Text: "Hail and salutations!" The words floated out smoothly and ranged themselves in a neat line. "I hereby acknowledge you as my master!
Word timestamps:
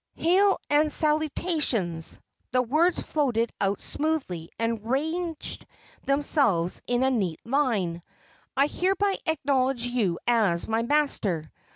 "Hail 0.15 0.57
and 0.67 0.91
salutations!" 0.91 2.19
The 2.51 2.63
words 2.63 2.99
floated 2.99 3.51
out 3.61 3.79
smoothly 3.79 4.49
and 4.57 4.83
ranged 4.83 5.67
themselves 6.05 6.81
in 6.87 7.03
a 7.03 7.11
neat 7.11 7.39
line. 7.45 8.01
"I 8.57 8.65
hereby 8.65 9.19
acknowledge 9.27 9.85
you 9.85 10.17
as 10.25 10.67
my 10.67 10.81
master! 10.81 11.51